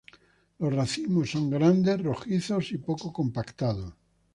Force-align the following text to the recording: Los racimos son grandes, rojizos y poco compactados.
Los 0.57 0.73
racimos 0.73 1.29
son 1.29 1.51
grandes, 1.51 2.01
rojizos 2.01 2.71
y 2.71 2.79
poco 2.79 3.13
compactados. 3.13 3.93